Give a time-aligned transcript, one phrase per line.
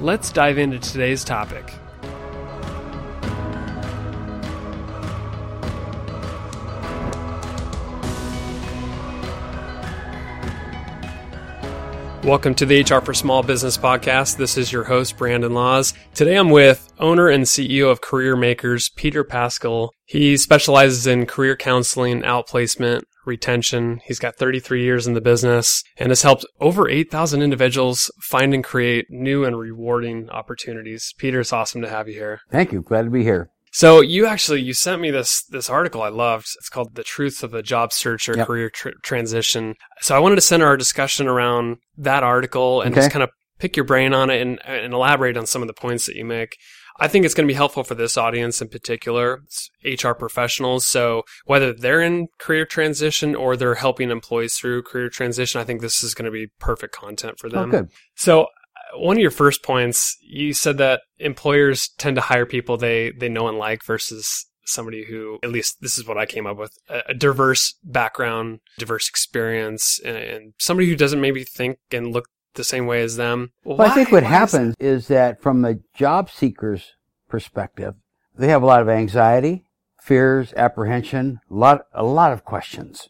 [0.00, 1.74] Let's dive into today's topic.
[12.22, 14.36] Welcome to the HR for Small Business podcast.
[14.36, 15.94] This is your host, Brandon Laws.
[16.14, 19.92] Today I'm with owner and CEO of Career Makers, Peter Pascal.
[20.04, 24.00] He specializes in career counseling, outplacement, retention.
[24.04, 28.64] He's got 33 years in the business and has helped over 8,000 individuals find and
[28.64, 31.14] create new and rewarding opportunities.
[31.18, 32.40] Peter, it's awesome to have you here.
[32.50, 32.82] Thank you.
[32.82, 33.50] Glad to be here.
[33.70, 36.46] So you actually you sent me this this article I loved.
[36.58, 38.46] It's called "The Truths of the Job Search or Yep.
[38.46, 43.02] Career tr- Transition." So I wanted to center our discussion around that article and Okay.
[43.02, 45.74] just kind of pick your brain on it and, and elaborate on some of the
[45.74, 46.56] points that you make.
[46.98, 49.42] I think it's going to be helpful for this audience in particular,
[49.84, 50.86] HR professionals.
[50.86, 55.80] So whether they're in career transition or they're helping employees through career transition, I think
[55.80, 57.70] this is going to be perfect content for Oh, them.
[57.70, 57.88] good.
[58.16, 62.76] So uh, one of your first points, you said that employers tend to hire people
[62.76, 66.46] they they know and like versus somebody who, at least this is what I came
[66.46, 71.78] up with, a, a diverse background, diverse experience, and, and somebody who doesn't maybe think
[71.90, 72.26] and look
[72.58, 73.52] the same way as them.
[73.64, 76.92] Well, I think what why happens is that from a job seeker's
[77.28, 77.94] perspective,
[78.36, 79.64] they have a lot of anxiety,
[80.00, 83.08] fears, apprehension, a lot, a lot of questions,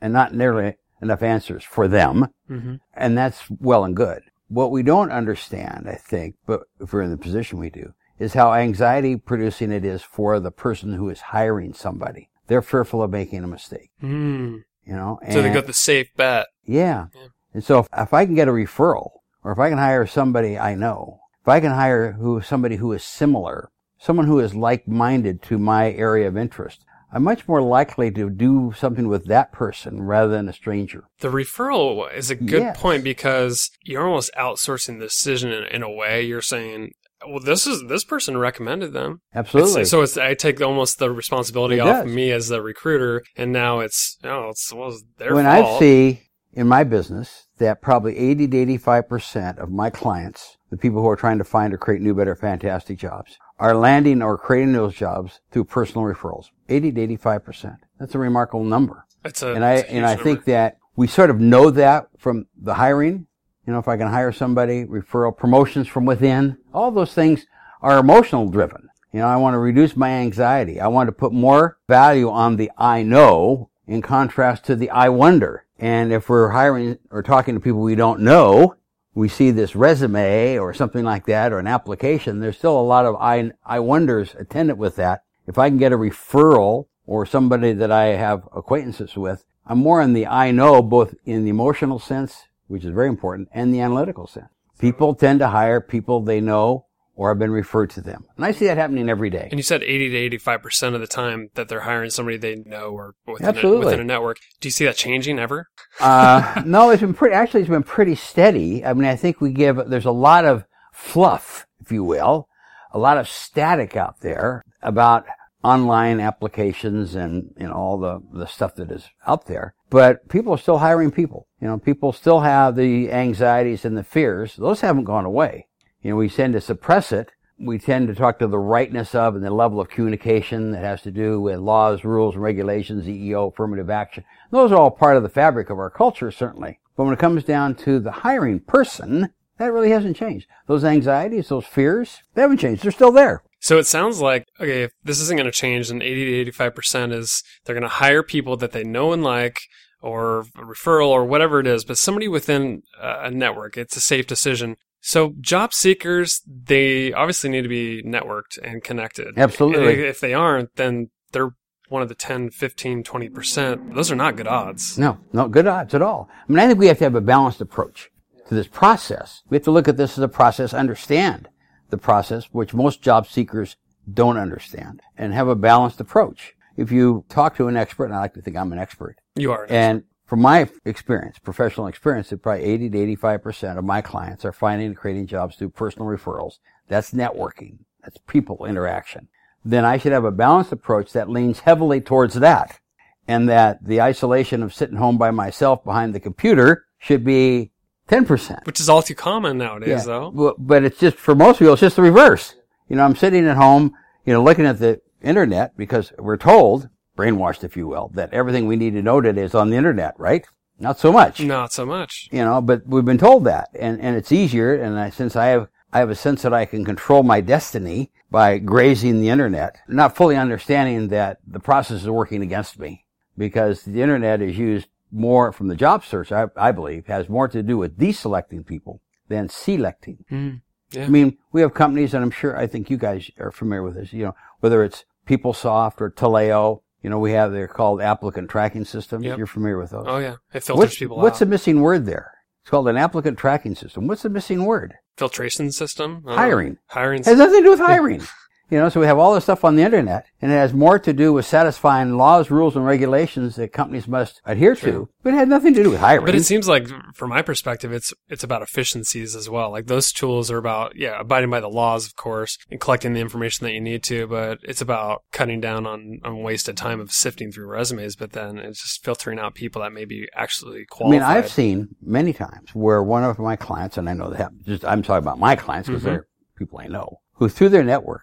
[0.00, 2.28] and not nearly enough answers for them.
[2.50, 2.80] Mhm.
[2.94, 4.22] And that's well and good.
[4.48, 8.34] What we don't understand, I think, but if we're in the position we do, is
[8.34, 12.28] how anxiety producing it is for the person who is hiring somebody.
[12.48, 14.64] They're fearful of making a mistake, Mm.
[14.84, 15.18] you know?
[15.30, 16.46] So they and- got the safe bet.
[16.64, 17.06] Yeah.
[17.14, 17.28] Yeah.
[17.52, 19.10] And so if, if I can get a referral
[19.42, 22.92] or if I can hire somebody I know, if I can hire who, somebody who
[22.92, 28.12] is similar, someone who is like-minded to my area of interest, I'm much more likely
[28.12, 31.04] to do something with that person rather than a stranger.
[31.18, 32.80] The referral is a good Yes.
[32.80, 36.22] point because you're almost outsourcing the decision in, in a way.
[36.22, 36.92] You're saying,
[37.26, 39.22] well, this is this person recommended them.
[39.34, 39.82] Absolutely.
[39.82, 42.14] It's, so it's, I take almost the responsibility It off does.
[42.14, 46.20] me as the recruiter, and now it's oh, it's well, it's their when I see
[46.52, 51.16] in my business that probably 80 to 85% of my clients, the people who are
[51.16, 55.40] trying to find or create new, better, fantastic jobs, are landing or creating those jobs
[55.50, 56.46] through personal referrals.
[56.68, 57.76] 80 to 85%.
[57.98, 59.06] That's a remarkable number.
[59.24, 60.50] it's a, and I and I huge think number.
[60.52, 63.26] that we sort of know that from the hiring.
[63.66, 67.46] You know, if I can hire somebody, referral, promotions from within, all those things
[67.82, 68.88] are emotional driven.
[69.12, 70.80] You know, I want to reduce my anxiety.
[70.80, 75.08] I want to put more value on the I know in contrast to the I
[75.08, 75.66] wonder.
[75.80, 78.76] And if we're hiring or talking to people we don't know,
[79.14, 83.06] we see this resume or something like that or an application, there's still a lot
[83.06, 85.24] of I, I wonders attendant with that.
[85.46, 90.02] If I can get a referral or somebody that I have acquaintances with, I'm more
[90.02, 93.80] in the I know, both in the emotional sense, which is very important, and the
[93.80, 94.50] analytical sense.
[94.78, 98.24] People tend to hire people they know or I've been referred to them.
[98.36, 99.48] And I see that happening every day.
[99.50, 102.56] And you said 80 to 85 percent of the time that they're hiring somebody they
[102.56, 104.38] know or within, a, within a network.
[104.60, 105.68] Do you see that changing ever?
[106.00, 108.84] Uh, no, it's been pretty, actually, it's been pretty steady.
[108.84, 112.48] I mean, I think we give, there's a lot of fluff, if you will,
[112.92, 115.26] a lot of static out there about
[115.62, 119.74] online applications and, you know, all the, the stuff that is out there.
[119.90, 121.46] But people are still hiring people.
[121.60, 124.56] You know, people still have the anxieties and the fears.
[124.56, 125.66] Those haven't gone away.
[126.02, 127.32] You know, we tend to suppress it.
[127.58, 131.02] We tend to talk to the rightness of and the level of communication that has
[131.02, 134.24] to do with laws, rules, and regulations, EEO, affirmative action.
[134.50, 136.78] Those are all part of the fabric of our culture, certainly.
[136.96, 140.46] But when it comes down to the hiring person, that really hasn't changed.
[140.66, 142.82] Those anxieties, those fears, they haven't changed.
[142.82, 143.42] They're still there.
[143.58, 146.74] So it sounds like okay, if this isn't going to change, then 80 to 85
[146.74, 149.60] percent is they're going to hire people that they know and like,
[150.00, 153.76] or referral, or whatever it is, but somebody within a network.
[153.76, 154.78] It's a safe decision.
[155.00, 159.38] So job seekers, they obviously need to be networked and connected.
[159.38, 160.04] Absolutely.
[160.04, 161.54] If they aren't, then they're
[161.88, 163.94] one of the 10, 15, 20%.
[163.94, 164.98] Those are not good odds.
[164.98, 166.28] No, not good odds at all.
[166.48, 168.10] I mean, I think we have to have a balanced approach
[168.48, 169.42] to this process.
[169.48, 171.48] We have to look at this as a process, understand
[171.88, 173.76] the process, which most job seekers
[174.12, 176.54] don't understand, and have a balanced approach.
[176.76, 179.52] If you talk to an expert, and I like to think I'm an expert, You
[179.52, 179.66] are.
[179.68, 184.52] and from my experience, professional experience, that probably 80 to 85% of my clients are
[184.52, 186.60] finding and creating jobs through personal referrals.
[186.86, 187.78] That's networking.
[188.04, 189.26] That's people interaction.
[189.64, 192.78] Then I should have a balanced approach that leans heavily towards that.
[193.26, 197.72] And that the isolation of sitting home by myself behind the computer should be
[198.06, 198.66] 10%.
[198.66, 200.02] Which is all too common nowadays, Yeah.
[200.04, 200.30] though.
[200.30, 202.54] But, but it's just, for most people, it's just the reverse.
[202.88, 203.94] You know, I'm sitting at home,
[204.24, 206.88] you know, looking at the internet because we're told,
[207.20, 210.14] brainwashed if you will, that everything we need to know today is on the internet,
[210.18, 210.46] right?
[210.78, 211.40] Not so much.
[211.40, 212.28] Not so much.
[212.32, 214.74] You know, but we've been told that and, and it's easier.
[214.74, 218.10] And I, since I have, I have a sense that I can control my destiny
[218.30, 223.04] by grazing the internet, not fully understanding that the process is working against me
[223.36, 227.48] because the internet is used more from the job search, I, I believe, has more
[227.48, 230.24] to do with deselecting people than selecting.
[230.30, 230.60] Mm.
[230.92, 231.04] Yeah.
[231.04, 233.94] I mean, we have companies, and I'm sure, I think you guys are familiar with
[233.94, 238.50] this, you know, whether it's PeopleSoft or Taleo, you know, we have, they're called applicant
[238.50, 239.24] tracking systems.
[239.24, 239.38] Yep.
[239.38, 240.04] You're familiar with those.
[240.06, 241.40] Oh yeah, it filters what's, people what's out.
[241.40, 242.32] the missing word there?
[242.62, 244.06] It's called an applicant tracking system.
[244.06, 244.94] What's the missing word?
[245.20, 246.24] filtration system?
[246.26, 246.78] Hiring.
[246.86, 247.20] Hiring.
[247.20, 248.22] It has nothing to do with hiring.
[248.70, 250.98] You know, so we have all this stuff on the internet, and it has more
[251.00, 255.36] to do with satisfying laws, rules, and regulations that companies must adhere to, but it
[255.36, 256.24] had nothing to do with hiring.
[256.24, 259.70] But it seems like, from my perspective, it's it's about efficiencies as well.
[259.70, 263.20] Like those tools are about, yeah, abiding by the laws, of course, and collecting the
[263.20, 264.26] information that you need to.
[264.28, 268.14] But it's about cutting down on on wasted time of sifting through resumes.
[268.14, 271.22] But then it's just filtering out people that may be actually qualified.
[271.22, 274.52] I mean, I've seen many times where one of my clients, and I know that
[274.64, 276.06] just I'm talking about my clients because Mhm.
[276.06, 276.26] they're
[276.56, 278.22] people I know, who through their network,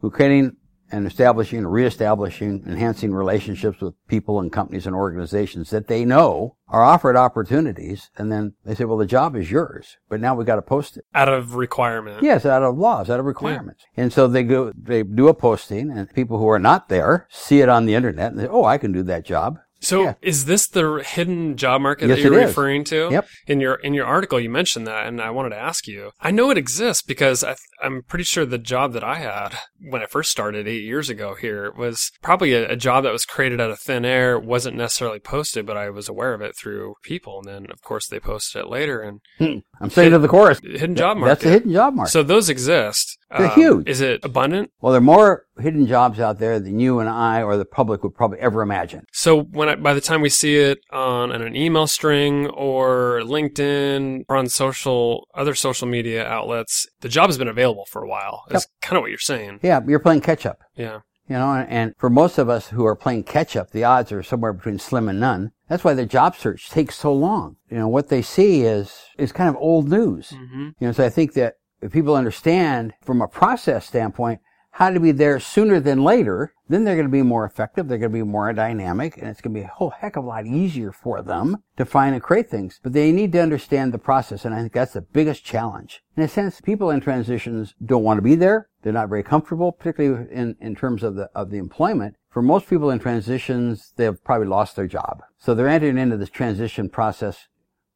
[0.00, 0.56] who creating
[0.90, 6.82] and establishing, reestablishing, enhancing relationships with people and companies and organizations that they know are
[6.82, 10.56] offered opportunities, and then they say, "Well, the job is yours, but now we've got
[10.56, 12.22] to post it." out of requirement.
[12.22, 13.84] Yes, out of laws, out of requirements.
[13.96, 17.60] And so they go, they do a posting, and people who are not there see
[17.60, 20.14] it on the internet, and "Oh, I can do that job." So Yeah.
[20.22, 23.08] is this the hidden job market Yes, that you're referring to?
[23.10, 23.28] Yep.
[23.46, 26.10] In your in your article, you mentioned that, and I wanted to ask you.
[26.20, 30.02] I know it exists because I, I'm pretty sure the job that I had when
[30.02, 33.60] I first started eight years ago here was probably a, a job that was created
[33.60, 34.38] out of thin air.
[34.38, 38.08] wasn't necessarily posted, but I was aware of it through people, and then of course
[38.08, 39.00] they posted it later.
[39.00, 39.58] And hmm.
[39.80, 41.34] I'm saying to the chorus, hidden job market.
[41.34, 42.10] that's a hidden job market.
[42.10, 43.17] So those exist.
[43.30, 43.88] Um, They're huge.
[43.88, 44.70] Is it abundant?
[44.80, 48.02] Well, there are more hidden jobs out there than you and I or the public
[48.02, 49.04] would probably ever imagine.
[49.12, 53.20] So when I, by the time we see it on, on an email string or
[53.24, 58.08] LinkedIn or on social other social media outlets, the job has been available for a
[58.08, 58.44] while.
[58.48, 59.60] That's kind of what you're saying.
[59.62, 60.60] Yeah, you're playing catch up.
[60.76, 61.00] Yeah.
[61.28, 64.10] You know, and, and for most of us who are playing catch up, the odds
[64.12, 65.50] are somewhere between slim and none.
[65.68, 67.56] That's why the job search takes so long.
[67.70, 70.30] You know, what they see is, is kind of old news.
[70.30, 74.40] hmm You know, so I think that if people understand from a process standpoint
[74.72, 77.88] how to be there sooner than later, then they're going to be more effective.
[77.88, 80.24] They're going to be more dynamic and it's going to be a whole heck of
[80.24, 82.78] a lot easier for them to find and create things.
[82.82, 84.44] But they need to understand the process.
[84.44, 86.02] And I think that's the biggest challenge.
[86.16, 88.68] In a sense, people in transitions don't want to be there.
[88.82, 92.14] They're not very comfortable, particularly in, in terms of the, of the employment.
[92.30, 95.22] For most people in transitions, they've probably lost their job.
[95.38, 97.48] So they're entering into this transition process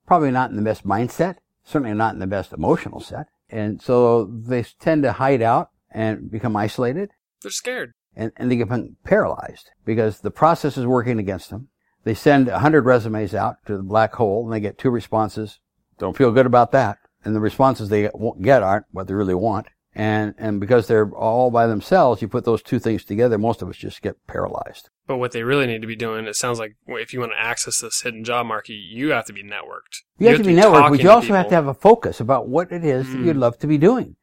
[0.06, 3.28] probably not in the best mindset, certainly not in the best emotional set.
[3.52, 7.10] And so they tend to hide out and become isolated
[7.42, 7.92] They're scared.
[8.16, 11.68] and, and they become paralyzed because the process is working against them.
[12.04, 15.60] They send 100 resumes out to the black hole and they get two responses.
[15.98, 16.96] Don't feel good about that.
[17.24, 19.66] And the responses they get- get aren't what they really want.
[19.94, 23.68] And, and because they're all by themselves, you put those two things together, most of
[23.68, 24.88] us just get paralyzed.
[25.06, 27.38] But what they really need to be doing, it sounds like if you want to
[27.38, 30.00] access this hidden job market, you have to be networked.
[30.18, 32.72] You have to be networked, but you also have to have a focus about what
[32.72, 33.24] it is that Mm.
[33.26, 34.16] you'd love to be doing.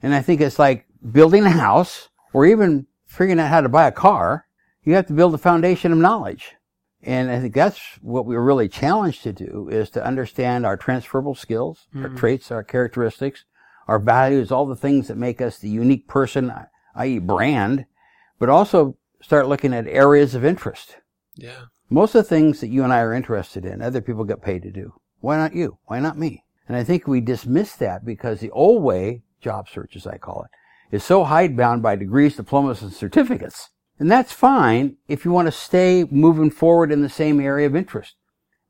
[0.00, 3.86] And I think it's like building a house or even figuring out how to buy
[3.88, 4.46] a car.
[4.84, 6.54] You have to build a foundation of knowledge.
[7.02, 11.34] And I think that's what we're really challenged to do is to understand our transferable
[11.34, 12.16] skills, our Mhm.
[12.16, 13.44] traits, our characteristics,
[13.88, 16.52] our values, all the things that make us the unique person,
[16.94, 17.18] i.e.
[17.18, 17.86] brand,
[18.38, 20.96] but also start looking at areas of interest.
[21.34, 21.66] Yeah.
[21.88, 24.62] Most of the things that you and I are interested in, other people get paid
[24.62, 24.94] to do.
[25.20, 25.78] Why not you?
[25.86, 26.44] Why not me?
[26.68, 30.44] And I think we dismiss that because the old way, job search as I call
[30.44, 33.70] it, is so hidebound by degrees, diplomas, and certificates.
[33.98, 37.76] And that's fine if you want to stay moving forward in the same area of
[37.76, 38.16] interest.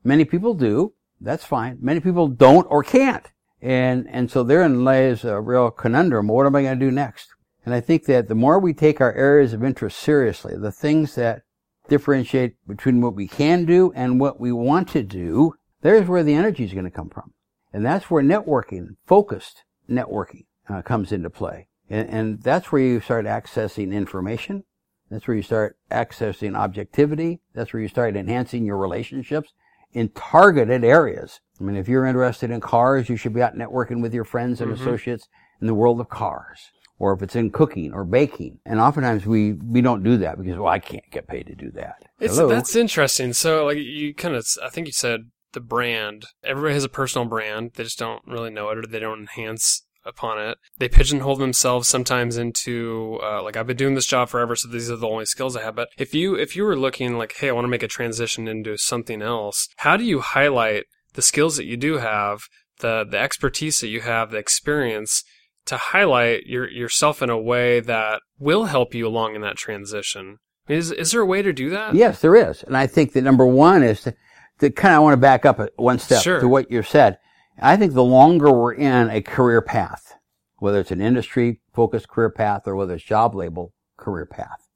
[0.03, 0.93] Many people do.
[1.19, 1.79] That's fine.
[1.81, 3.27] Many people don't or can't.
[3.61, 6.27] And, and so therein lays a real conundrum.
[6.27, 7.29] What am I going to do next?
[7.65, 11.15] And I think that the more we take our areas of interest seriously, the things
[11.15, 11.41] that
[11.87, 16.33] differentiate between what we can do and what we want to do, there's where the
[16.33, 17.33] energy is going to come from.
[17.73, 21.67] And that's where networking, focused networking, uh, comes into play.
[21.89, 24.63] And, and that's where you start accessing information.
[25.09, 27.41] That's where you start accessing objectivity.
[27.53, 29.53] That's where you start enhancing your relationships
[29.93, 31.39] in targeted areas.
[31.59, 34.61] I mean, if you're interested in cars, you should be out networking with your friends
[34.61, 34.81] and mm-hmm.
[34.81, 35.27] associates
[35.61, 36.59] in the world of cars.
[36.99, 38.59] Or if it's in cooking or baking.
[38.65, 41.69] And oftentimes we, we don't do that because, well, I can't get paid to do
[41.75, 41.97] that.
[42.19, 42.49] It's, Hello?
[42.49, 43.33] that's interesting.
[43.33, 46.25] So like you kind of, I think you said the brand.
[46.43, 47.73] Everybody has a personal brand.
[47.75, 50.57] They just don't really know it or they don't enhance upon it.
[50.77, 54.89] They pigeonhole themselves sometimes into uh, like I've been doing this job forever, so these
[54.89, 55.75] are the only skills I have.
[55.75, 58.47] But if you if you were looking like, hey, I want to make a transition
[58.47, 62.41] into something else, how do you highlight the skills that you do have,
[62.79, 65.23] the the expertise that you have, the experience
[65.65, 70.37] to highlight your yourself in a way that will help you along in that transition?
[70.67, 71.95] Is is there a way to do that?
[71.95, 74.15] Yes, there is, and I think that number one is to,
[74.59, 76.39] to kind of want to back up one step sure.
[76.39, 77.19] to what you said
[77.59, 80.13] I think the longer we're in a career path,
[80.57, 84.67] whether it's an industry focused career path or whether it's job label career path,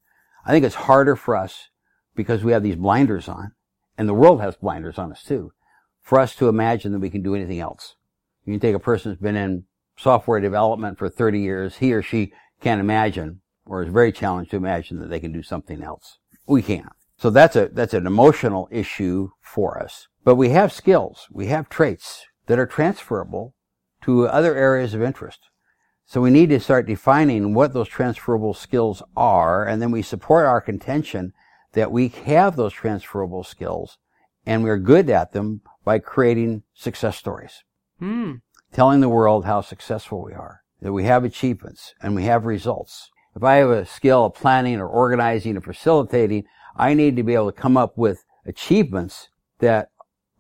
[0.45, 1.69] I think it's harder for us
[2.15, 3.51] because we have these blinders on
[3.97, 5.51] and the world has blinders on us too
[6.01, 7.95] for us to imagine that we can do anything else.
[8.45, 12.01] You can take a person who's been in software development for 30 years, he or
[12.01, 16.17] she can't imagine or is very challenged to imagine that they can do something else.
[16.47, 16.89] We can't.
[17.17, 20.07] So that's a, that's an emotional issue for us.
[20.23, 21.27] But we have skills.
[21.31, 23.53] We have traits that are transferable
[24.03, 25.50] to other areas of interest.
[26.05, 30.45] So we need to start defining what those transferable skills are, and then we support
[30.45, 31.33] our contention
[31.74, 33.98] that we have those transferable skills
[34.45, 37.63] and we're good at them by creating success stories.
[38.01, 38.41] Mm.
[38.74, 43.10] Telling the world how successful we are, that we have achievements and we have results.
[43.36, 46.45] If I have a skill of planning or organizing or facilitating,
[46.75, 49.29] I need to be able to come up with achievements
[49.60, 49.91] that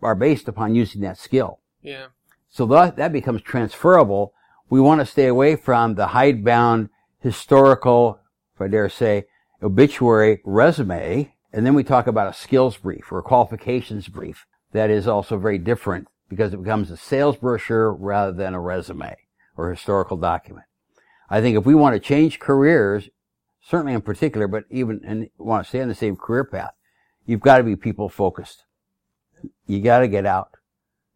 [0.01, 1.60] are based upon using that skill.
[1.81, 2.07] Yeah.
[2.49, 4.33] So that, that becomes transferable.
[4.69, 8.19] We want to stay away from the hidebound historical,
[8.55, 9.25] if I dare say,
[9.61, 11.33] obituary resume.
[11.53, 14.45] And then we talk about a skills brief or a qualifications brief.
[14.71, 19.17] That is also very different because it becomes a sales brochure rather than a resume
[19.57, 20.65] or historical document.
[21.29, 23.09] I think if we want to change careers,
[23.61, 26.71] certainly in particular, but even and want to stay on the same career path,
[27.25, 28.63] you've got to be people focused.
[29.65, 30.51] You got to get out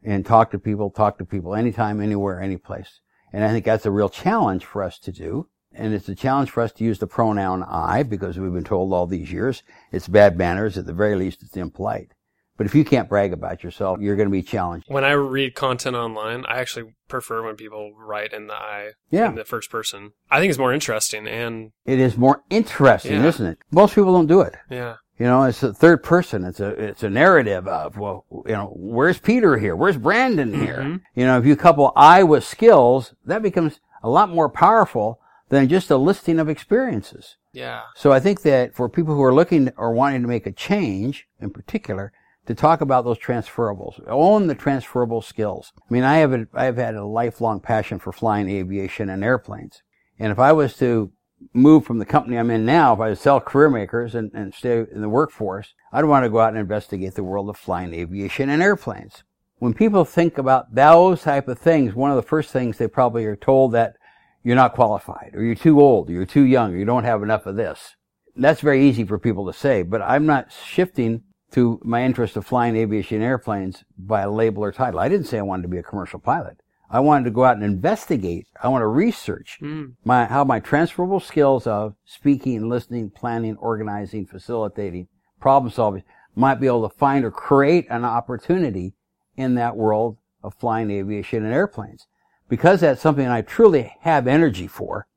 [0.05, 2.99] and talk to people, talk to people anytime, anywhere, any place.
[3.33, 5.47] And I think that's a real challenge for us to do.
[5.73, 8.93] And it's a challenge for us to use the pronoun I because we've been told
[8.93, 10.77] all these years it's bad manners.
[10.77, 12.13] At the very least, it's impolite.
[12.57, 14.85] But if you can't brag about yourself, you're going to be challenged.
[14.87, 19.27] When I read content online, I actually prefer when people write in the I, yeah.
[19.27, 20.11] in the first person.
[20.31, 23.27] I think it's more interesting and it is more interesting, yeah.
[23.27, 23.57] isn't it?
[23.71, 24.55] Most people don't do it.
[24.69, 24.95] Yeah.
[25.17, 26.43] You know, it's a third person.
[26.43, 29.75] It's a, it's a narrative of, well, you know, where's Peter here?
[29.75, 30.79] Where's Brandon here?
[30.79, 31.19] Mm-hmm.
[31.19, 35.69] You know, if you couple I with skills, that becomes a lot more powerful than
[35.69, 37.37] just a listing of experiences.
[37.53, 37.83] Yeah.
[37.95, 41.27] So I think that for people who are looking or wanting to make a change
[41.39, 42.11] in particular,
[42.45, 45.73] to talk about those transferables, own the transferable skills.
[45.77, 49.23] I mean, I have a, I have had a lifelong passion for flying aviation and
[49.23, 49.81] airplanes.
[50.19, 51.11] And if I was to
[51.53, 54.85] move from the company I'm in now, if I sell career makers and, and stay
[54.91, 58.49] in the workforce, I'd want to go out and investigate the world of flying aviation
[58.49, 59.23] and airplanes.
[59.57, 63.25] When people think about those type of things, one of the first things they probably
[63.25, 63.95] are told that
[64.43, 67.23] you're not qualified, or you're too old, or you're too young, or you don't have
[67.23, 67.95] enough of this.
[68.35, 72.45] That's very easy for people to say, but I'm not shifting to my interest of
[72.45, 74.99] flying aviation airplanes by a label or title.
[74.99, 76.59] I didn't say I wanted to be a commercial pilot.
[76.89, 78.47] I wanted to go out and investigate.
[78.61, 79.93] I want to research mm.
[80.03, 85.07] my, how my transferable skills of speaking, listening, planning, organizing, facilitating,
[85.39, 86.03] problem solving
[86.35, 88.93] might be able to find or create an opportunity
[89.37, 92.07] in that world of flying aviation and airplanes.
[92.47, 95.07] Because that's something I truly have energy for,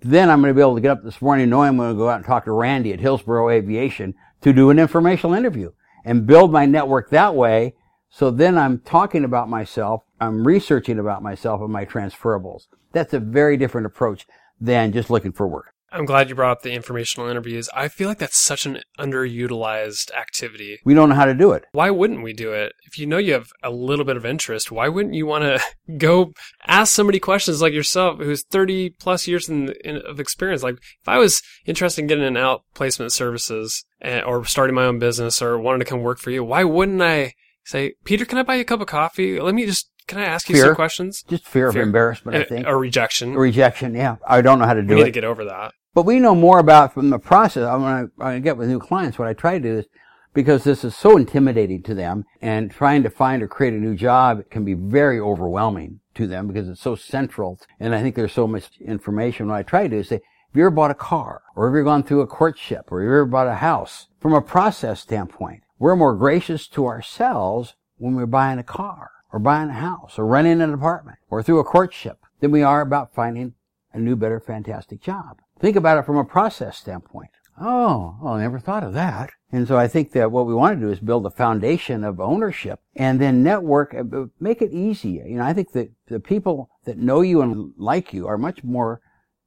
[0.00, 1.98] then I'm going to be able to get up this morning knowing I'm going to
[1.98, 5.72] go out and talk to Randy at Hillsboro Aviation to do an informational interview
[6.04, 7.74] and build my network that way.
[8.14, 12.68] So then I'm talking about myself I'm researching about myself and my transferables.
[12.92, 14.24] That's a very different approach
[14.60, 15.74] than just looking for work.
[15.90, 17.68] I'm glad you brought up the informational interviews.
[17.74, 20.78] I feel like that's such an underutilized activity.
[20.84, 21.66] We don't know how to do it.
[21.72, 22.72] Why wouldn't we do it?
[22.84, 25.60] If you know you have a little bit of interest, why wouldn't you want to
[25.98, 26.32] go
[26.66, 30.62] ask somebody questions like yourself who's 30 plus years in, in, of experience?
[30.62, 34.84] Like if I was interested in getting an outplacement services and, eh, or starting my
[34.84, 38.38] own business or wanted to come work for you, why wouldn't I say, Peter, can
[38.38, 39.40] I buy you a cup of coffee?
[39.40, 40.66] Let me just can I ask you fear.
[40.66, 41.22] some questions?
[41.28, 41.82] Just fear, fear.
[41.82, 42.66] of embarrassment, I think.
[42.66, 43.34] A rejection.
[43.34, 44.16] A rejection, yeah.
[44.26, 45.04] I don't know how to do we it.
[45.04, 45.74] need to get over that.
[45.94, 47.62] But we know more about from the process.
[47.62, 49.86] When I, when I get with new clients, what I try to do is,
[50.34, 53.94] because this is so intimidating to them and trying to find or create a new
[53.94, 57.60] job can be very overwhelming to them because it's so central.
[57.78, 59.48] And I think there's so much information.
[59.48, 61.74] What I try to do is say, have you ever bought a car or have
[61.74, 64.40] you ever gone through a courtship or have you ever bought a house from a
[64.40, 65.61] process standpoint?
[65.82, 70.24] We're more gracious to ourselves when we're buying a car or buying a house or
[70.24, 73.54] renting an apartment or through a courtship than we are about finding
[73.92, 75.40] a new, better, fantastic job.
[75.58, 77.30] Think about it from a process standpoint.
[77.60, 79.30] Oh, well, I never thought of that.
[79.50, 82.20] And so I think that what we want to do is build a foundation of
[82.20, 85.20] ownership and then network, uh, make it easy.
[85.26, 88.62] You know, I think that the people that know you and like you are much
[88.62, 89.00] more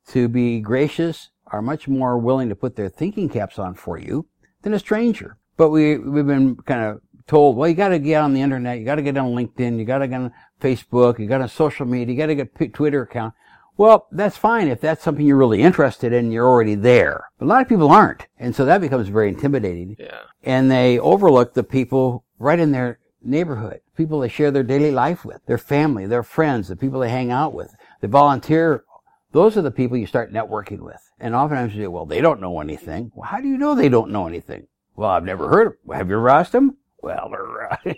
[0.10, 4.28] to be gracious, are much more willing to put their thinking caps on for you
[4.64, 5.38] than a stranger.
[5.58, 8.80] But we, we've been kind of told, well, you got to get on the internet,
[8.80, 11.50] you got to get on LinkedIn, you got to get on Facebook, you got on
[11.50, 13.34] social media, you got to get a Twitter account.
[13.78, 17.30] Well, that's fine if that's something you're really interested in, you're already there.
[17.38, 18.28] But a lot of people aren't.
[18.40, 19.98] And so that becomes very intimidating.
[20.00, 20.22] Yeah.
[20.44, 25.26] And they overlook the people right in their neighborhood, people they share their daily life
[25.26, 28.86] with, their family, their friends, the people they hang out with, they volunteer.
[29.32, 31.02] Those are the people you start networking with.
[31.20, 33.12] And oftentimes you say, well, they don't know anything.
[33.14, 34.68] Well, how do you know they don't know anything?
[34.96, 35.98] Well, I've never heard of them.
[35.98, 36.78] Have you ever asked them?
[37.02, 37.78] Well, they're, uh,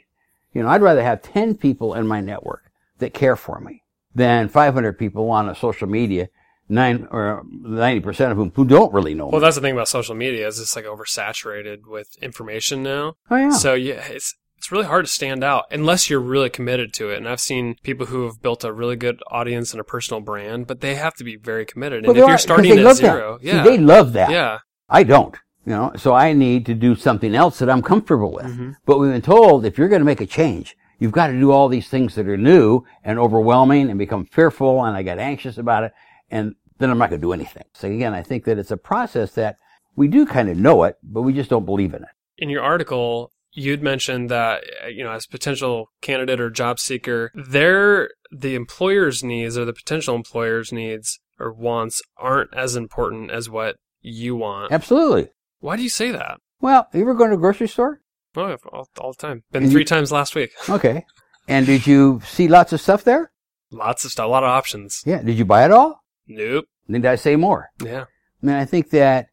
[0.54, 3.84] you know, I'd rather have 10 people in my network that care for me
[4.16, 6.30] than 500 people on a social media,
[6.68, 9.36] nine or 90% of whom who don't really know Well, me.
[9.36, 13.14] Well, that's the thing about social media is it's like oversaturated with information now.
[13.30, 13.50] Oh, yeah.
[13.52, 17.18] So yeah, it's it's really hard to stand out unless you're really committed to it.
[17.18, 20.66] And I've seen people who have built a really good audience and a personal brand,
[20.66, 22.00] but they have to be very committed.
[22.00, 23.46] And Well, if you're starting at zero, that.
[23.46, 24.32] yeah, See, they love that.
[24.32, 24.58] yeah,
[24.90, 25.36] I don't.
[25.68, 28.46] You know, so I need to do something else that I'm comfortable with.
[28.46, 28.72] Mm-hmm.
[28.86, 31.52] But we've been told if you're going to make a change, you've got to do
[31.52, 35.58] all these things that are new and overwhelming and become fearful and I get anxious
[35.58, 35.92] about it
[36.32, 37.66] and then I'm not going to do anything.
[37.74, 39.58] So again, I think that it's a process that
[39.98, 42.10] we do kind of know it, but we just don't believe in it.
[42.38, 47.30] in your article, you'd mentioned that uh, you know, as potential candidate or job seeker,
[47.36, 53.50] their the employer's needs or the potential employer's needs or wants aren't as important as
[53.50, 54.72] what you want.
[54.72, 55.30] Absolutely.
[55.60, 56.40] Why do you say that?
[56.62, 58.02] Well, you ever go to a grocery store?
[58.36, 59.44] Oh, all, all the time.
[59.52, 60.52] Been And three you- times last week.
[60.70, 61.06] Okay.
[61.48, 63.32] And did you see lots of stuff there?
[63.72, 65.02] Lots of stuff, a lot of options.
[65.06, 65.22] Yeah.
[65.22, 66.04] Did you buy it all?
[66.28, 66.66] Nope.
[66.90, 67.70] Did I say more?
[67.84, 68.02] Yeah.
[68.44, 69.28] I mean, I think that,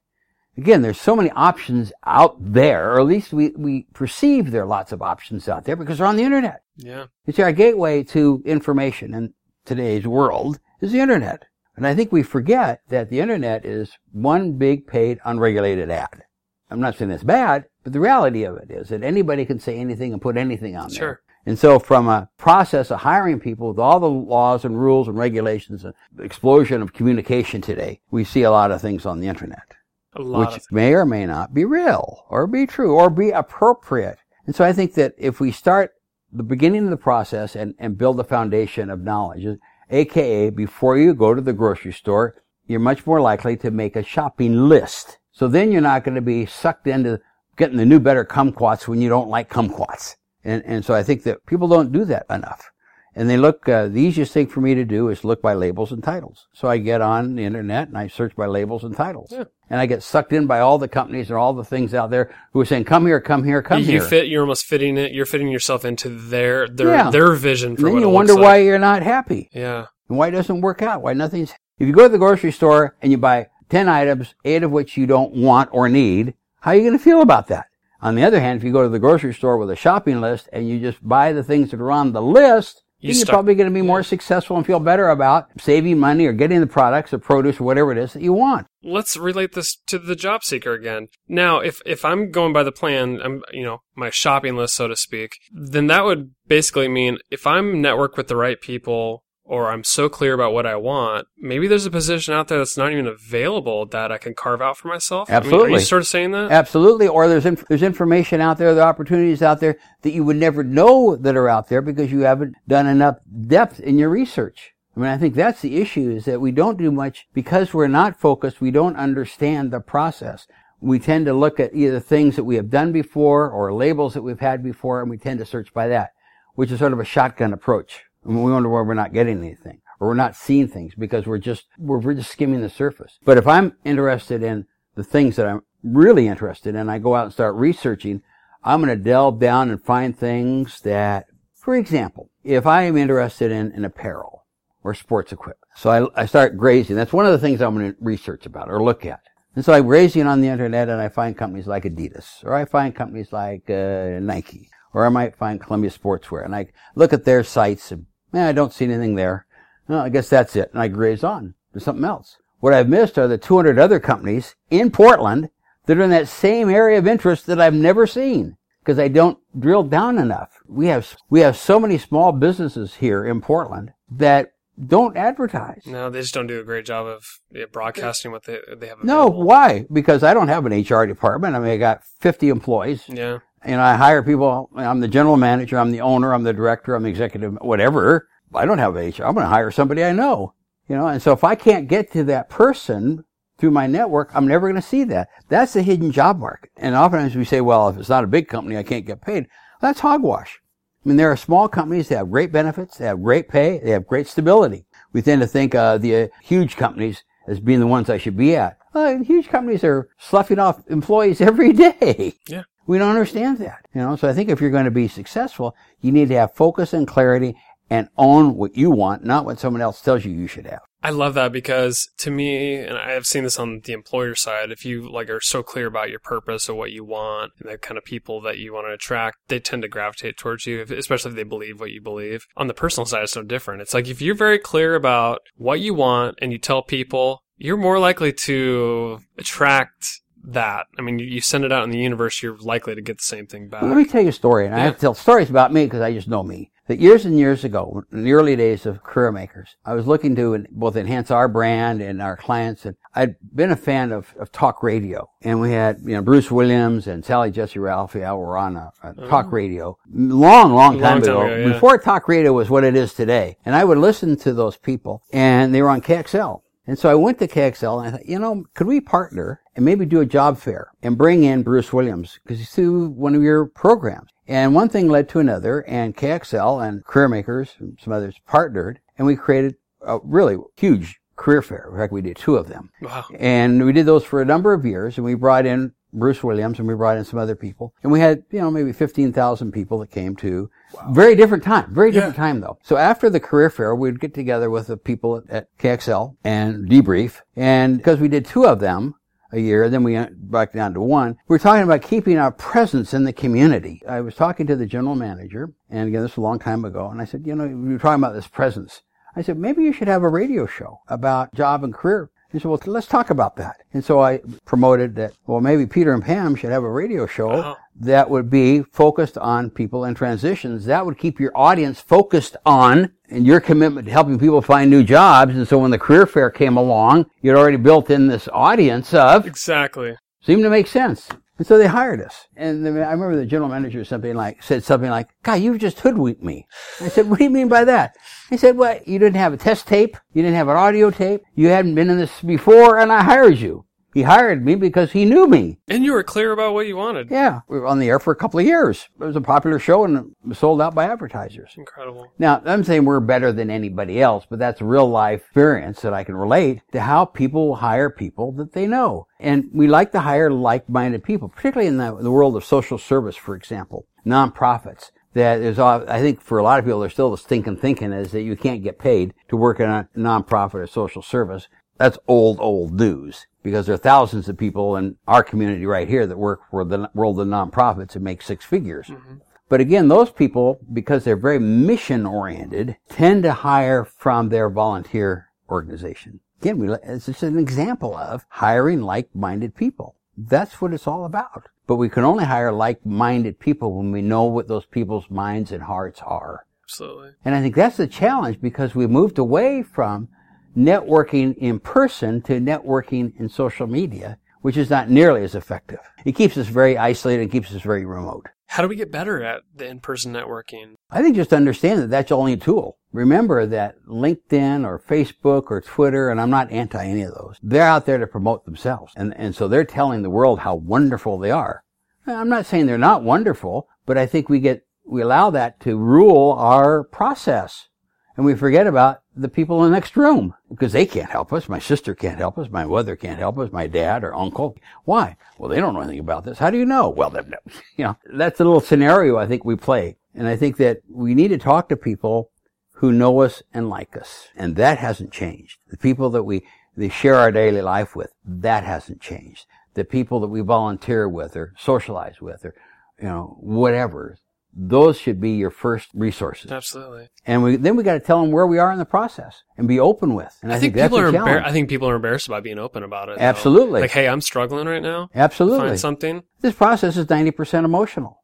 [0.57, 4.67] again, there's so many options out there, or at least we, we perceive there are
[4.67, 6.63] lots of options out there because they're on the internet.
[6.77, 7.07] Yeah.
[7.27, 9.35] It's our gateway to information in
[9.65, 11.45] today's world is the internet.
[11.77, 16.25] And I think we forget that the internet is one big paid unregulated ad.
[16.71, 19.77] I'm not saying it's bad, but the reality of it is that anybody can say
[19.77, 20.99] anything and put anything on there.
[20.99, 21.21] Sure.
[21.47, 25.19] And so from a process of hiring people with all the laws and rules and
[25.19, 29.75] regulations and explosion of communication today, we see a lot of things on the internet
[30.15, 34.19] A lot which may or may not be real or be true or be appropriate.
[34.47, 35.93] And so I think that if we start
[36.33, 39.59] the beginning of the process and, and build a foundation of knowledge,
[39.91, 44.03] aka before you go to the grocery store, you're much more likely to make a
[44.03, 45.19] shopping list.
[45.33, 47.21] So then you're not going to be sucked into
[47.57, 50.17] getting the new better kumquats when you don't like kumquats.
[50.45, 52.71] And, and so I think that people don't do that enough.
[53.17, 55.93] And they look, uh, the easiest thing for me to do is look by labels
[55.93, 56.49] and titles.
[56.53, 59.31] So I get on the internet and I search by labels and titles.
[59.33, 59.45] Yeah.
[59.71, 62.35] And I get sucked in by all the companies and all the things out there
[62.53, 64.01] who are saying, come here, come here, come you here.
[64.01, 64.27] fit.
[64.27, 65.13] You're almost fitting it.
[65.13, 67.11] You're fitting yourself into their their Yeah.
[67.11, 68.65] their vision and for then what you wonder why like.
[68.65, 69.87] you're not happy Yeah.
[70.09, 72.97] and why it doesn't work out, why nothing's, if you go to the grocery store
[73.01, 76.75] and you buy 10 items, eight of which you don't want or need, how are
[76.75, 77.67] you going to feel about that?
[78.03, 80.49] On the other hand, if you go to the grocery store with a shopping list
[80.53, 83.35] and you just buy the things that are on the list, You then you're start-
[83.35, 86.67] probably going to be more successful and feel better about saving money or getting the
[86.67, 88.67] products or produce or whatever it is that you want.
[88.83, 91.09] let's relate this to the job seeker again.
[91.29, 94.89] Now, if if I'm going by the plan, I'm you know my shopping list, so
[94.89, 99.71] to speak, then that would basically mean if I'm networked with the right people or
[99.71, 102.93] I'm so clear about what I want, maybe there's a position out there that's not
[102.93, 105.29] even available that I can carve out for myself.
[105.29, 105.73] I mean, are Absolutely.
[105.73, 106.51] you sort of saying that?
[106.51, 107.09] Absolutely.
[107.09, 110.37] Or there's inf- there's information out there, there are opportunities out there that you would
[110.37, 114.73] never know that are out there because you haven't done enough depth in your research.
[114.97, 117.89] I mean, I think that's the issue is that we don't do much because we're
[117.89, 118.61] not focused.
[118.61, 120.47] We don't understand the process.
[120.81, 124.23] We tend to look at either things that we have done before or labels that
[124.23, 126.13] we've had before, and we tend to search by that,
[126.55, 128.04] which is sort of a shotgun approach.
[128.25, 131.39] And we wonder why we're not getting anything or we're not seeing things because we're
[131.39, 133.19] just, we're, we're just skimming the surface.
[133.25, 137.25] But if I'm interested in the things that I'm really interested in, I go out
[137.25, 138.23] and start researching,
[138.63, 143.53] I'm going to delve down and find things that, for example, if I am interested
[143.53, 144.47] in, in apparel
[144.83, 146.97] or sports equipment, so I, I start grazing.
[146.97, 149.21] That's one of the things I'm going to research about or look at.
[149.57, 152.65] And so I'm grazing on the internet and I find companies like Adidas or I
[152.65, 157.25] find companies like uh, Nike or I might find Columbia Sportswear and I look at
[157.25, 159.47] their sites and man, I don't see anything there.
[159.89, 160.71] Well, I guess that's it.
[160.73, 162.37] And I graze on to something else.
[162.61, 165.51] What I've missed are the 200 other companies in Portland
[165.87, 168.57] that are in that same area of interest that I've never seen.
[168.85, 170.51] because I don't drill down enough.
[170.69, 174.53] We have, we have so many small businesses here in Portland that
[174.87, 175.87] don't advertise.
[175.87, 179.03] No, they just don't do a great job of yeah, broadcasting what they they have.
[179.05, 179.87] No, why?
[179.93, 181.55] Because I don't have an HR department.
[181.55, 183.05] I mean, I got 50 employees.
[183.09, 183.39] Yeah.
[183.65, 184.71] And I hire people.
[184.77, 185.79] I'm the general manager.
[185.79, 186.35] I'm the owner.
[186.35, 186.95] I'm the director.
[186.95, 188.29] I'm the executive, whatever.
[188.55, 189.25] I don't have HR.
[189.25, 190.55] I'm going to hire somebody I know.
[190.89, 193.25] You know, and so if I can't get to that person
[193.57, 195.31] through my network, I'm never going to see that.
[195.49, 196.71] That's the hidden job market.
[196.77, 199.47] And oftentimes we say, well, if it's not a big company, I can't get paid.
[199.81, 200.61] That's hogwash.
[201.05, 203.91] I mean, there are small companies that have great benefits, they have great pay, they
[203.91, 204.87] have great stability.
[205.13, 208.37] We tend to think uh, the uh, huge companies as being the ones I should
[208.37, 208.79] be at.
[208.95, 212.35] Well, huge companies are sloughing off employees every day.
[212.49, 212.63] Yeah.
[212.87, 214.17] We don't understand that, you know.
[214.17, 217.07] So I think if you're going to be successful, you need to have focus and
[217.07, 217.55] clarity
[217.91, 220.81] and own what you want, not what someone else tells you you should have.
[221.03, 224.71] I love that because to me, and I have seen this on the employer side,
[224.71, 227.77] if you like are so clear about your purpose or what you want and the
[227.77, 231.33] kind of people that you want to attract, they tend to gravitate towards you, especially
[231.33, 232.47] if they believe what you believe.
[232.57, 233.83] On the personal side, it's no different.
[233.83, 237.77] It's like if you're very clear about what you want and you tell people, you're
[237.77, 240.87] more likely to attract that.
[240.99, 243.47] I mean, you send it out in the universe, you're likely to get the same
[243.47, 243.83] thing back.
[243.83, 246.01] Let me tell you a story, and I have to tell stories about me because
[246.01, 246.71] I just know me.
[246.87, 250.37] That years and years ago, in the early days of Career Makers, I was looking
[250.37, 254.53] to both enhance our brand and our clients, and I'd been a fan of, of
[254.53, 255.31] talk radio.
[255.41, 259.07] And we had, you know, Bruce Williams and Sally Jessy Raphael were on a, a
[259.09, 259.29] uh-huh.
[259.29, 261.73] talk radio long, long time Long time ago, ago, yeah.
[261.73, 263.57] before talk radio was what it is today.
[263.65, 266.61] And I would listen to those people, and they were on KXL.
[266.87, 269.85] And so I went to KXL and I thought, you know, could we partner and
[269.85, 273.43] maybe do a job fair and bring in Bruce Williams because he's through one of
[273.43, 274.31] your programs.
[274.47, 279.01] And one thing led to another and KXL and Career Makers and some others partnered
[279.17, 281.89] and we created a really huge career fair.
[281.91, 282.91] In fact, we did two of them.
[283.01, 283.25] Wow.
[283.39, 286.79] And we did those for a number of years and we brought in Bruce Williams
[286.79, 287.93] and we brought in some other people.
[288.03, 290.71] And we had, you know, maybe 15,000 people that came to.
[291.11, 291.93] Very different time.
[291.93, 292.79] Very different time though.
[292.83, 296.89] So after the career fair, we'd get together with the people at, at KXL and
[296.89, 297.41] debrief.
[297.57, 299.15] And because we did two of them,
[299.55, 301.37] a year, then we went back down to one.
[301.47, 304.03] We're talking about keeping our presence in the community.
[304.09, 307.09] I was talking to the general manager, and again, this was a long time ago,
[307.09, 309.03] and I said, you know, we were talking about this presence.
[309.37, 312.31] I said, maybe you should have a radio show about job and career.
[312.55, 313.79] He said, well, let's talk about that.
[313.95, 317.49] And so I promoted that, well, maybe Peter and Pam should have a radio show
[317.49, 317.77] Wow.
[317.97, 320.85] that would be focused on people in transitions.
[320.85, 325.03] That would keep your audience focused on and your commitment to helping people find new
[325.03, 325.57] jobs.
[325.57, 329.49] And so when the career fair came along, you'd already built in this audience of
[329.49, 330.15] Exactly.
[330.41, 331.29] seemed to make sense.
[331.57, 332.49] And so they hired us.
[332.57, 336.01] And the, I remember the general manager something like, said something like, God, you've just
[336.01, 336.67] hoodwinked me.
[337.01, 338.17] I said, what do you mean by that?
[338.51, 340.17] He said, well, you didn't have a test tape.
[340.33, 341.43] You didn't have an audio tape.
[341.55, 343.85] You hadn't been in this before and I hired you.
[344.15, 345.81] He hired me because he knew me.
[345.89, 347.33] And you were clear about what you wanted.
[347.33, 347.61] Yeah.
[347.67, 349.09] We were on the air for a couple of years.
[349.21, 351.73] It was a popular show and sold out by advertisers.
[351.77, 352.33] Incredible.
[352.39, 356.23] Now, I'm saying we're better than anybody else, but that's real life experience that I
[356.23, 359.27] can relate to how people hire people that they know.
[359.41, 363.35] And we like to hire like-minded people, particularly in the, the world of social service,
[363.35, 365.11] for example, nonprofits.
[365.33, 368.31] That is, I think for a lot of people, there's still this thinking thinking is
[368.31, 371.67] that you can't get paid to work in a nonprofit or social service.
[371.99, 376.27] That's old, old news because there are thousands of people in our community right here
[376.27, 379.09] that work for the world of nonprofits and make six figures.
[379.09, 379.37] Mm-hmm.
[379.69, 385.49] But again, those people, because they're very mission oriented, tend to hire from their volunteer
[385.69, 386.41] organization.
[386.61, 390.15] Again, we, it's just an example of hiring like-minded people.
[390.37, 391.65] That's what it's all about.
[391.87, 395.83] But we can only hire like-minded people when we know what those people's minds and
[395.83, 396.67] hearts are.
[396.85, 397.31] Absolutely.
[397.45, 400.29] And I think that's the challenge because we've moved away from
[400.77, 406.01] networking in person to networking in social media, which is not nearly as effective.
[406.25, 408.47] It keeps us very isolated and keeps us very remote.
[408.67, 410.95] How do we get better at the in-person networking?
[411.11, 412.99] I think just understand that that's only a tool.
[413.13, 417.83] Remember that LinkedIn or Facebook or Twitter, and I'm not anti any of those, they're
[417.83, 419.13] out there to promote themselves.
[419.15, 421.85] And, and so they're telling the world how wonderful they are.
[422.27, 425.97] I'm not saying they're not wonderful, but I think we get, we allow that to
[425.97, 427.89] rule our process.
[428.37, 431.69] And we forget about the people in the next room because they can't help us.
[431.69, 432.69] My sister can't help us.
[432.69, 433.71] My mother can't help us.
[433.71, 434.77] My dad or uncle.
[435.05, 435.37] Why?
[435.57, 436.59] Well, they don't know anything about this.
[436.59, 437.09] How do you know?
[437.09, 437.33] Well,
[437.97, 440.17] you know, that's a little scenario I think we play.
[440.35, 442.51] And I think that we need to talk to people
[442.95, 444.49] who know us and like us.
[444.57, 445.79] And that hasn't changed.
[445.89, 446.67] The people that we,
[446.97, 449.67] they share our daily life with, that hasn't changed.
[449.95, 452.75] The people that we volunteer with or socialize with or,
[453.21, 454.39] you know, whatever.
[454.77, 456.73] Those should be your first resources.
[456.73, 457.29] Absolutely.
[457.47, 459.87] And we, then we got to tell them where we are in the process and
[459.87, 460.53] be open with.
[460.63, 461.31] And I, I think that's people are.
[461.31, 463.39] Embar- I think people are embarrassed about being open about it.
[463.39, 463.45] though.
[463.45, 464.01] Absolutely.
[464.01, 465.31] Like, hey, I'm struggling right now.
[465.35, 465.89] Absolutely.
[465.89, 466.43] Find something.
[466.61, 468.43] This process is 90% emotional.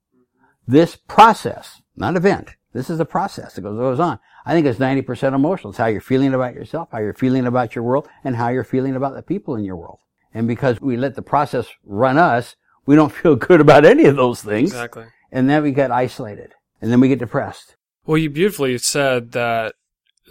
[0.66, 2.51] this process, not event.
[2.73, 4.21] This is a process that goes, goes on.
[4.47, 5.71] I think it's 90% emotional.
[5.71, 8.62] It's how you're feeling about yourself, how you're feeling about your world, and how you're
[8.64, 9.99] feeling about the people in your world.
[10.33, 12.55] And because we let the process run us,
[12.87, 14.71] we don't feel good about any of those things.
[14.71, 15.07] Exactly.
[15.33, 16.53] And then we get isolated.
[16.81, 17.77] And then we get depressed.
[18.07, 19.75] Well, you beautifully said that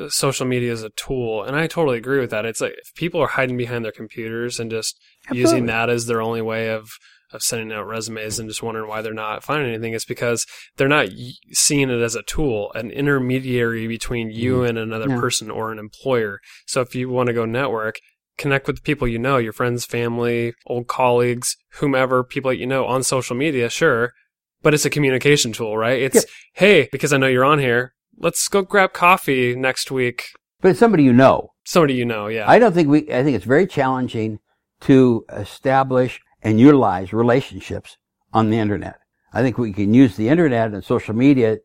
[0.07, 2.45] social media is a tool, and I totally agree with that.
[2.45, 5.41] It's like if people are hiding behind their computers and just Absolutely.
[5.41, 6.89] using that as their only way of
[7.31, 10.87] of sending out resumes and just wondering why they're not finding anything, it's because they're
[10.87, 11.09] not
[11.51, 15.19] seeing it as a tool, an intermediary between you and another Mm-hmm.
[15.19, 16.39] Person or an employer.
[16.65, 17.99] So if you want to go network,
[18.37, 22.65] connect with the people you know, your friends, family, old colleagues, whomever, people that you
[22.65, 24.13] know on social media, sure.
[24.61, 26.01] But it's a communication tool, right?
[26.01, 26.25] It's, Yep.
[26.53, 30.25] hey, because I know you're on here, let's go grab coffee next week.
[30.61, 31.53] But it's somebody you know.
[31.63, 32.49] Somebody you know, yeah.
[32.49, 34.39] I don't think we, I think it's very challenging
[34.81, 37.97] to establish and utilize relationships
[38.33, 38.97] on the internet.
[39.33, 41.59] I think we can use the internet and social media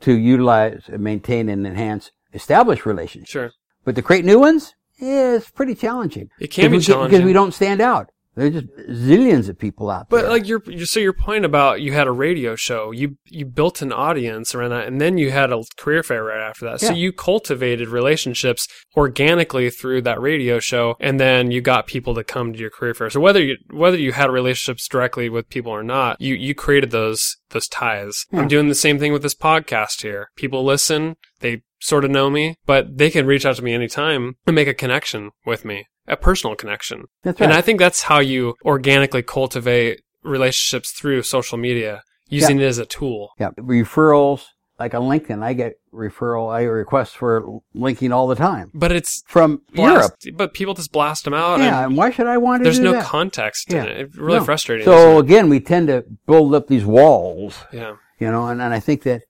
[0.00, 3.30] to utilize and maintain and enhance established relationships.
[3.30, 3.52] sure.
[3.84, 6.30] But to create new ones, yeah, it's pretty challenging.
[6.40, 7.10] It can be challenging.
[7.10, 8.10] Because we don't stand out.
[8.36, 10.20] There's just zillions of people out there.
[10.20, 13.46] But like your, your so your point about you had a radio show, you you
[13.46, 16.80] built an audience around that, and then you had a career fair right after that.
[16.80, 22.22] So you cultivated relationships organically through that radio show, and then you got people to
[22.22, 23.08] come to your career fair.
[23.08, 26.90] So whether you whether you had relationships directly with people or not, you you created
[26.90, 28.26] those those ties.
[28.30, 28.40] Yeah.
[28.40, 28.48] I'm hmm.
[28.48, 30.28] doing the same thing with this podcast here.
[30.36, 34.36] People listen, they sort of know me, but they can reach out to me anytime
[34.46, 37.04] and make a connection with me, a personal connection.
[37.22, 37.48] That's right.
[37.50, 42.78] And I think that's how you organically cultivate relationships through social media, using it as
[42.78, 43.30] a tool.
[43.38, 44.44] yeah, referrals,
[44.78, 48.92] like on LinkedIn, I get referral, I get requests for linking all the time But
[48.92, 50.12] it's from Europe.
[50.34, 51.60] but people just blast them out.
[51.60, 53.04] Yeah, and and why should I want to there's no that?
[53.04, 53.84] context Yeah.
[53.84, 54.00] in it.
[54.00, 54.44] It's really No.
[54.44, 54.84] frustrating.
[54.84, 58.80] So again, we tend to build up these walls, yeah, you know, and, and I
[58.80, 59.22] think that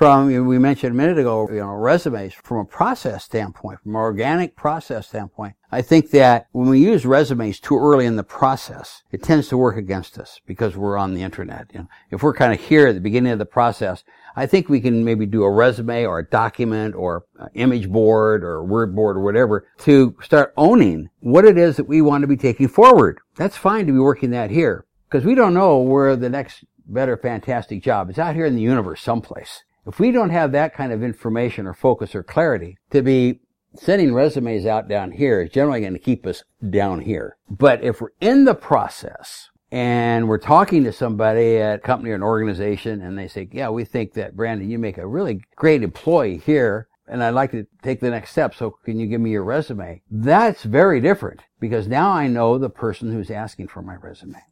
[0.00, 4.00] from, we mentioned a minute ago, you know, resumes from a process standpoint, from an
[4.00, 9.02] organic process standpoint, I think that when we use resumes too early in the process,
[9.12, 11.66] it tends to work against us because we're on the internet.
[11.74, 14.02] You know, if we're kind of here at the beginning of the process,
[14.34, 18.64] I think we can maybe do a resume or a document or image board or
[18.64, 22.38] word board or whatever to start owning what it is that we want to be
[22.38, 23.18] taking forward.
[23.36, 27.18] That's fine to be working that here because we don't know where the next better
[27.18, 29.62] fantastic job is out here in the universe someplace.
[29.86, 33.40] If we don't have that kind of information or focus or clarity to be
[33.74, 37.36] sending resumes out down here is generally going to keep us down here.
[37.48, 42.16] But if we're in the process and we're talking to somebody at a company or
[42.16, 45.82] an organization and they say, yeah, we think that Brandon, you make a really great
[45.82, 48.54] employee here and I'd like to take the next step.
[48.54, 50.02] So can you give me your resume?
[50.10, 54.42] That's very different because now I know the person who's asking for my resume.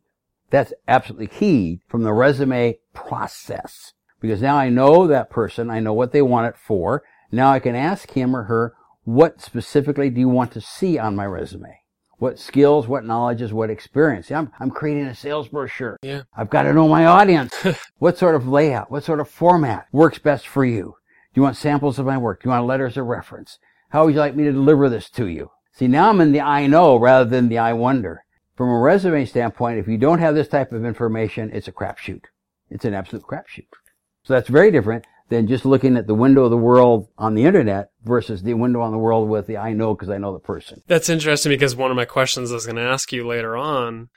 [0.50, 5.70] That's absolutely key from the resume process because now I know that person.
[5.70, 7.02] I know what they want it for.
[7.31, 11.16] Now I can ask him or her, what specifically do you want to see on
[11.16, 11.81] my resume?
[12.18, 14.31] What skills, what knowledges, what experience?
[14.31, 15.98] I'm, I'm creating a sales brochure.
[16.02, 16.22] yeah.
[16.37, 17.54] I've got to know my audience.
[17.98, 20.96] what sort of layout, what sort of format works best for you?
[21.33, 22.42] Do you want samples of my work?
[22.42, 23.59] Do you want letters of reference?
[23.90, 25.50] How would you like me to deliver this to you?
[25.72, 28.24] See, now I'm in the I know rather than the I wonder.
[28.57, 32.24] From a resume standpoint, if you don't have this type of information, it's a crapshoot.
[32.68, 33.68] It's an absolute crapshoot.
[34.24, 37.44] So that's very different than just looking at the window of the world on the
[37.44, 40.38] internet versus the window on the world with the I know because I know the
[40.38, 40.83] person.
[40.87, 44.09] That's interesting because one of my questions I was going to ask you later on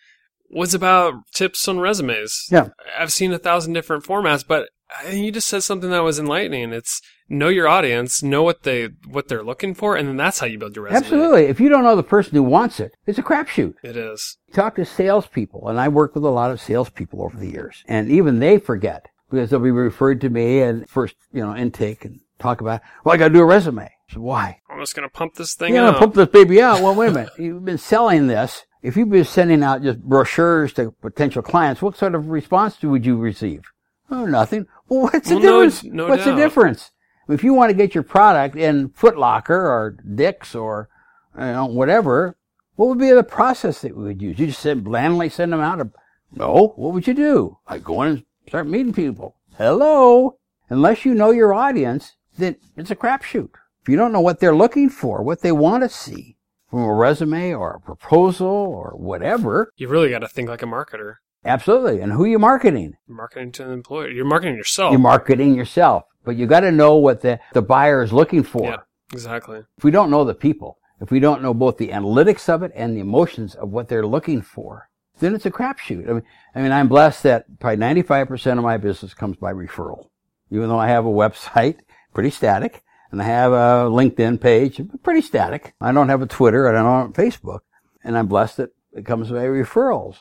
[0.50, 2.48] was about tips on resumes.
[2.50, 2.70] Yeah.
[2.98, 4.70] I've seen a thousand different formats, but
[5.06, 6.74] uh, you just said something that was enlightening.
[6.74, 10.48] It's know your audience, know what they what they're looking for, and then that's how
[10.48, 10.98] you build your resume.
[11.00, 11.46] Absolutely.
[11.46, 13.76] If you don't know the person who wants it, it's a crapshoot.
[13.84, 14.38] It is.
[14.54, 18.12] talk to salespeople, and I work with a lot of salespeople over the years, and
[18.12, 22.20] even they forget because they'll be referred to me and first, you know, intake and
[22.38, 23.90] talk about, well, I got to do a resume.
[24.12, 24.60] So why?
[24.70, 25.94] I'm just going to pump this thing You out.
[25.94, 26.82] know, pump this baby out.
[26.82, 27.30] Well, wait a minute.
[27.40, 28.66] You've been selling this.
[28.84, 33.06] If you've been sending out just brochures to potential clients, what sort of response would
[33.06, 33.62] you receive?
[34.10, 34.66] Oh, nothing.
[34.90, 35.84] Well, what's the Well, no- difference?
[35.84, 36.36] no what's doubt.
[36.36, 36.92] the difference?
[37.30, 40.90] If you want to get your product in Foot Locker or Dick's or
[41.38, 42.36] you know, whatever,
[42.76, 44.40] what would be the process that we would use?
[44.40, 45.80] You just send, blandly send them out?
[45.80, 45.92] Or,
[46.34, 46.74] no.
[46.76, 47.60] What would you do?
[47.68, 49.36] I go in and start meeting people.
[49.58, 50.38] Hello.
[50.70, 53.50] Unless you know your audience, then it's a crapshoot.
[53.82, 56.38] If you don't know what they're looking for, what they want to see
[56.70, 60.66] from a resume or a proposal or whatever, You've really got to think like a
[60.68, 61.16] marketer.
[61.44, 62.00] absolutely.
[62.02, 62.94] And who are you marketing?
[63.08, 64.10] You're marketing to an employer.
[64.10, 64.92] You're marketing yourself.
[64.92, 68.64] You're marketing yourself, but you got to know what the, the buyer is looking for.
[68.64, 68.78] Yeah,
[69.12, 69.64] exactly.
[69.78, 72.72] If we don't know the people, if we don't know both the analytics of it
[72.76, 74.88] and the emotions of what they're looking for,
[75.22, 76.10] then it's a crapshoot.
[76.10, 80.10] I mean, I mean, I'm blessed that probably 95% of my business comes by referral.
[80.50, 81.78] Even though I have a website,
[82.14, 85.74] pretty static, and I have a LinkedIn page, pretty static.
[85.80, 87.60] I don't have a Twitter, and I don't have Facebook,
[88.04, 90.18] and I'm blessed that it comes by referrals.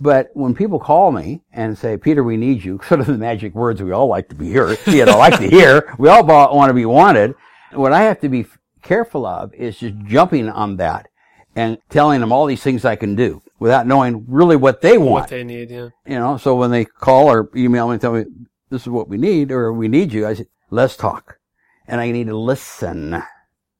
[0.00, 3.54] But when people call me and say, Peter, we need you, sort of the magic
[3.54, 6.70] words we all like to be hear, you know, like to hear, we all want
[6.70, 7.34] to be wanted.
[7.72, 8.46] What I have to be
[8.82, 11.08] careful of is just jumping on that
[11.56, 15.22] and telling them all these things I can do without knowing really what they want.
[15.22, 15.88] What they need, yeah.
[16.06, 18.26] You know, so when they call or email me and tell me
[18.68, 21.38] this is what we need or we need you, I say, let's talk.
[21.88, 23.22] And I need to listen.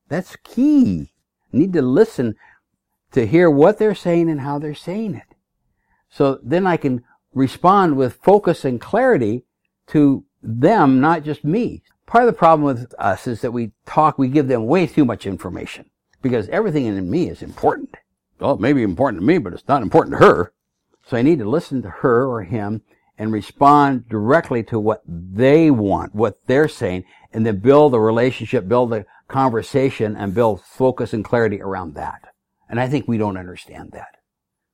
[0.09, 1.13] That's key.
[1.53, 2.35] I need to listen
[3.13, 5.37] to hear what they're saying and how they're saying it.
[6.09, 9.45] So then I can respond with focus and clarity
[9.89, 11.83] to them, not just me.
[12.07, 15.05] Part of the problem with us is that we talk, we give them way too
[15.05, 15.91] much information
[16.23, 17.95] because everything in me is important.
[18.39, 20.53] Well, it may be important to me, but it's not important to her.
[21.07, 22.83] So I need to listen to her or him
[23.17, 28.67] and respond directly to what they want, what they're saying, and then build a relationship,
[28.67, 32.23] build a conversation, and build focus and clarity around that.
[32.69, 34.17] And I think we don't understand that,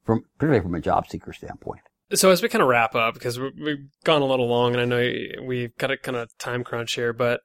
[0.04, 1.82] from particularly from a job seeker standpoint.
[2.14, 4.84] So as we kind of wrap up, because we've gone a little long, and I
[4.84, 5.12] know
[5.44, 7.40] we've got a kind of time crunch here, but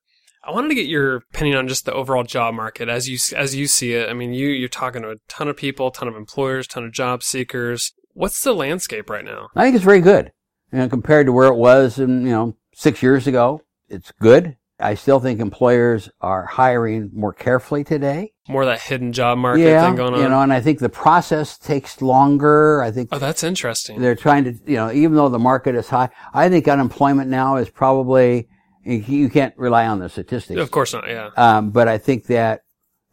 [0.46, 3.56] I wanted to get your opinion on just the overall job market as you as
[3.56, 4.10] you see it.
[4.10, 6.70] I mean, you you're talking to a ton of people, a ton of employers, a
[6.70, 7.94] ton of job seekers.
[8.14, 9.50] What's the landscape right now?
[9.56, 10.32] I think it's very good.
[10.72, 14.58] You know, compared to where it was, in, you know, six years ago, it's good.
[14.80, 18.34] I still think employers are hiring more carefully today.
[18.50, 20.22] More of that hidden job market yeah, thing going on.
[20.22, 22.82] You know, and I think the process takes longer.
[22.82, 23.10] I think.
[23.12, 24.02] Oh, that's interesting.
[24.02, 27.56] They're trying to, you know, even though the market is high, I think unemployment now
[27.56, 28.50] is probably,
[28.86, 30.60] you can't rely on the statistics.
[30.62, 31.32] Of course not, yeah.
[31.36, 32.62] Um, but I think that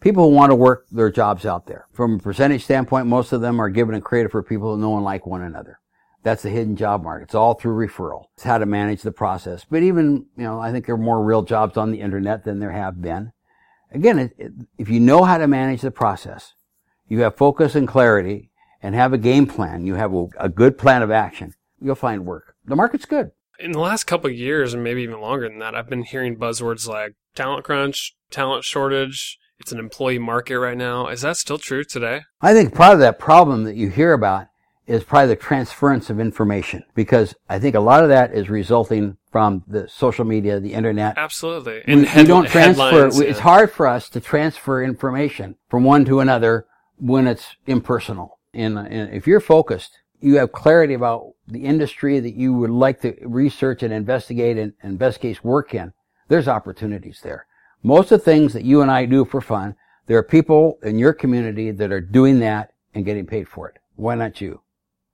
[0.00, 1.86] people want to work their jobs out there.
[1.92, 4.96] From a percentage standpoint, most of them are given and created for people who know
[4.96, 5.78] and like one another.
[6.22, 7.24] That's the hidden job market.
[7.24, 8.26] It's all through referral.
[8.34, 9.64] It's how to manage the process.
[9.68, 12.60] But even, you know, I think there are more real jobs on the internet than
[12.60, 13.32] there have been.
[13.90, 16.54] Again, it, it, if you know how to manage the process,
[17.08, 18.50] you have focus and clarity
[18.82, 22.24] and have a game plan, you have a, a good plan of action, you'll find
[22.24, 22.54] work.
[22.64, 23.32] The market's good.
[23.58, 26.36] In the last couple of years, and maybe even longer than that, I've been hearing
[26.36, 29.38] buzzwords like talent crunch, talent shortage.
[29.60, 31.06] It's an employee market right now.
[31.08, 32.22] Is that still true today?
[32.40, 34.48] I think part of that problem that you hear about
[34.86, 39.16] is probably the transference of information because I think a lot of that is resulting
[39.30, 41.16] from the social media, the internet.
[41.16, 41.82] Absolutely.
[41.86, 43.08] And we, head, we don't transfer.
[43.10, 43.30] We, yeah.
[43.30, 48.40] It's hard for us to transfer information from one to another when it's impersonal.
[48.52, 53.00] And, and if you're focused, you have clarity about the industry that you would like
[53.02, 55.92] to research and investigate and, and best case work in.
[56.28, 57.46] There's opportunities there.
[57.82, 59.74] Most of the things that you and I do for fun,
[60.06, 63.78] there are people in your community that are doing that and getting paid for it.
[63.96, 64.60] Why not you?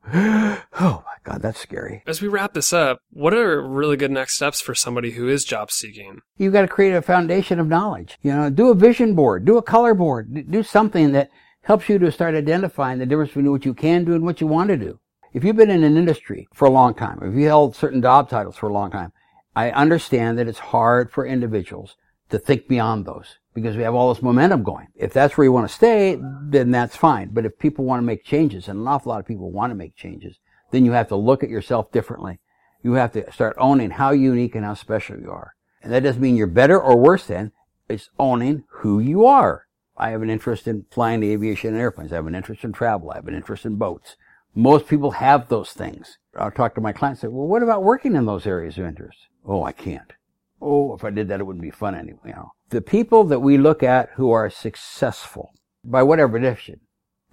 [0.14, 2.03] oh my God, that's scary.
[2.07, 5.44] As we wrap this up, what are really good next steps for somebody who is
[5.44, 6.21] job seeking?
[6.37, 8.18] You've got to create a foundation of knowledge.
[8.23, 11.31] You know, do a vision board, do a color board, do something that
[11.68, 14.46] helps you to start identifying the difference between what you can do and what you
[14.46, 14.98] want to do.
[15.35, 18.31] If you've been in an industry for a long time, if you held certain job
[18.31, 19.12] titles for a long time,
[19.54, 21.96] I understand that it's hard for individuals
[22.31, 24.87] to think beyond those because we have all this momentum going.
[24.94, 27.35] If that's where you want to stay, then that's fine.
[27.35, 29.74] But if people want to make changes, and an awful lot of people want to
[29.74, 30.38] make changes,
[30.70, 32.40] then you have to look at yourself differently.
[32.83, 35.52] You have to start owning how unique and how special you are.
[35.83, 37.52] And that doesn't mean you're better or worse than,
[37.90, 39.66] it's owning who you are.
[39.98, 42.12] I have an interest in flying the aviation and airplanes.
[42.12, 43.11] I have an interest in travel.
[43.11, 44.16] I have an interest in boats.
[44.54, 46.18] Most people have those things.
[46.37, 48.87] I'll talk to my clients and say, well, what about working in those areas of
[48.87, 49.18] interest?
[49.44, 50.12] Oh, I can't.
[50.61, 52.18] Oh, if I did that, it wouldn't be fun anyway.
[52.26, 55.52] You know, the people that we look at who are successful,
[55.84, 56.80] by whatever definition,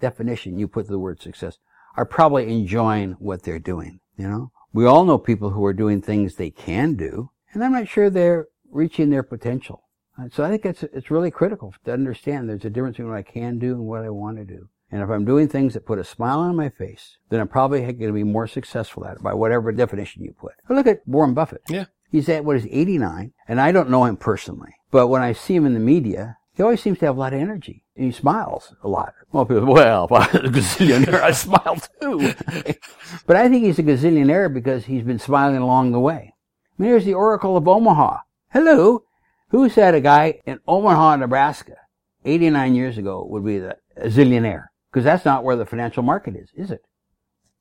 [0.00, 1.58] definition you put the word success,
[1.96, 4.00] are probably enjoying what they're doing.
[4.16, 7.72] You know, we all know people who are doing things they can do, and I'm
[7.72, 9.84] not sure they're reaching their potential.
[10.18, 13.18] Uh, so I think it's it's really critical to understand there's a difference between what
[13.18, 14.68] I can do and what I want to do.
[14.90, 17.80] And if I'm doing things that put a smile on my face, then I'm probably
[17.80, 20.52] going to be more successful at it by whatever definition you put.
[20.68, 21.62] Look at Warren Buffett.
[21.68, 21.86] Yeah.
[22.10, 24.74] He's at what is 89, and I don't know him personally.
[24.92, 27.34] But when I see him in the media, he always seems to have a lot
[27.34, 27.82] of energy.
[27.96, 29.12] And he smiles a lot.
[29.32, 32.32] Well, people, well, if I was a gazillionaire, I smile too.
[33.26, 36.32] but I think he's a gazillionaire because he's been smiling along the way.
[36.78, 38.18] I mean, here's the Oracle of Omaha.
[38.50, 39.02] Hello.
[39.50, 41.76] Who said a guy in Omaha, Nebraska,
[42.24, 44.66] 89 years ago would be the zillionaire?
[44.90, 46.80] Because that's not where the financial market is, is it?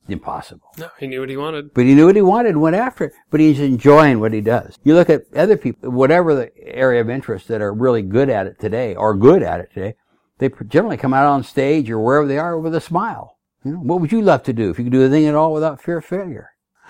[0.07, 0.69] impossible.
[0.77, 1.73] No, he knew what he wanted.
[1.73, 3.13] But he knew what he wanted and went after it.
[3.29, 4.77] But he's enjoying what he does.
[4.83, 8.47] You look at other people, whatever the area of interest that are really good at
[8.47, 9.95] it today, or good at it today,
[10.37, 13.37] they generally come out on stage or wherever they are with a smile.
[13.63, 15.53] You know, what would you love to do if you could do anything at all
[15.53, 16.51] without fear of failure?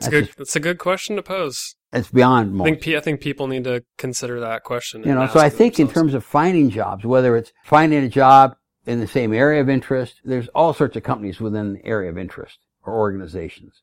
[0.00, 0.30] That's a good.
[0.38, 1.76] It's a good question to pose.
[1.92, 5.02] It's beyond I think I think people need to consider that question.
[5.04, 8.56] You know, so I think in terms of finding jobs, whether it's finding a job
[8.84, 12.18] in the same area of interest, there's all sorts of companies within the area of
[12.18, 13.82] interest or organizations,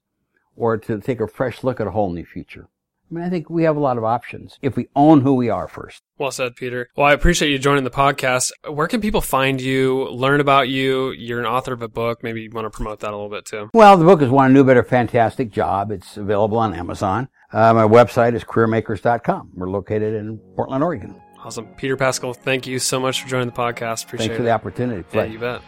[0.56, 2.68] or to take a fresh look at a whole new future.
[3.10, 5.50] I mean, I think we have a lot of options if we own who we
[5.50, 6.02] are first.
[6.18, 6.90] Well said, Peter.
[6.96, 8.52] Well, I appreciate you joining the podcast.
[8.68, 11.12] Where can people find you, learn about you?
[11.12, 12.24] You're an author of a book.
[12.24, 13.70] Maybe you want to promote that a little bit too.
[13.74, 15.92] Well, the book is One New Better Fantastic Job.
[15.92, 17.30] It's available on Amazon.
[17.54, 19.52] Uh, my website is careermakers.com.
[19.54, 21.22] We're located in Portland, Oregon.
[21.44, 21.68] Awesome.
[21.76, 24.06] Peter Pascal, thank you so much for joining the podcast.
[24.06, 25.06] Appreciate Thanks for the opportunity.
[25.14, 25.62] yeah, you bet.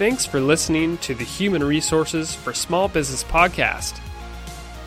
[0.00, 4.00] Thanks for listening to the Human Resources for Small Business podcast.